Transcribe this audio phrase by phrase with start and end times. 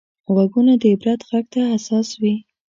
[0.33, 2.35] غوږونه د عبرت غږ ته حساس وي